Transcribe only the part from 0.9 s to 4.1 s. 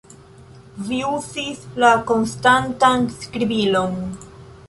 uzis la konstantan skribilon!